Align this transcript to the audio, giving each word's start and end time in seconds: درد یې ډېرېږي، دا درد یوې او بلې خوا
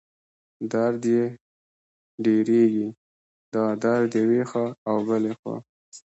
درد 0.71 1.01
یې 1.13 1.23
ډېرېږي، 2.23 2.87
دا 3.53 3.65
درد 3.83 4.11
یوې 4.21 4.41
او 4.89 4.97
بلې 5.07 5.33
خوا 5.39 5.55